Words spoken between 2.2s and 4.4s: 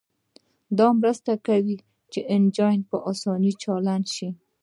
انجن په اسانۍ چالان شي